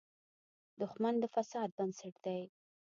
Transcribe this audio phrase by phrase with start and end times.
[0.81, 2.41] دښمن د فساد بنسټ دی